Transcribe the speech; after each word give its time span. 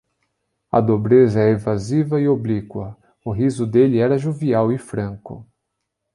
A 0.71 0.81
dobrez 0.81 1.35
é 1.35 1.51
evasiva 1.51 2.19
e 2.19 2.27
oblíqua; 2.27 2.97
o 3.23 3.29
riso 3.29 3.67
dele 3.67 3.99
era 3.99 4.17
jovial 4.17 4.71
e 4.71 4.77
franco. 4.79 5.45